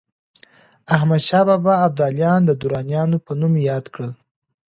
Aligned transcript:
احمدشاه 0.95 1.43
بابا 1.49 1.73
ابداليان 1.85 2.39
د 2.45 2.51
درانیانو 2.61 3.17
په 3.25 3.31
نوم 3.39 3.53
ياد 3.69 3.85
کړل. 3.93 4.11